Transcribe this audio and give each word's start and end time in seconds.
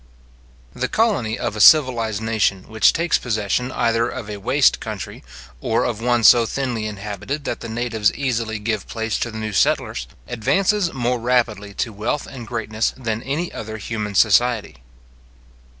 The 0.73 0.87
colony 0.87 1.37
of 1.37 1.55
a 1.55 1.61
civilized 1.61 2.23
nation 2.23 2.63
which 2.67 2.91
takes 2.91 3.19
possession 3.19 3.71
either 3.71 4.09
of 4.09 4.31
a 4.31 4.37
waste 4.37 4.79
country, 4.79 5.23
or 5.59 5.83
of 5.83 6.01
one 6.01 6.23
so 6.23 6.47
thinly 6.47 6.87
inhabited 6.87 7.43
that 7.43 7.59
the 7.59 7.69
natives 7.69 8.11
easily 8.15 8.57
give 8.57 8.87
place 8.87 9.19
to 9.19 9.29
the 9.29 9.37
new 9.37 9.53
settlers, 9.53 10.07
advances 10.27 10.91
more 10.91 11.19
rapidly 11.19 11.75
to 11.75 11.93
wealth 11.93 12.25
and 12.25 12.47
greatness 12.47 12.95
than 12.97 13.21
any 13.21 13.53
other 13.53 13.77
human 13.77 14.15
society. 14.15 14.81